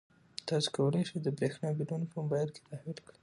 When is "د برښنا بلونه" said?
1.23-2.05